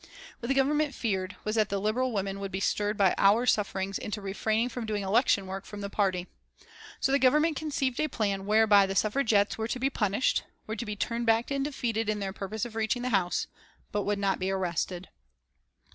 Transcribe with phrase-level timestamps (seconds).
[0.39, 3.99] What the Government feared, was that the Liberal women would be stirred by our sufferings
[3.99, 6.25] into refraining from doing election work for the party.
[6.99, 10.85] So the Government conceived a plan whereby the Suffragettes were to be punished, were to
[10.87, 13.45] be turned back and defeated in their purpose of reaching the House,
[13.91, 15.09] but would not be arrested.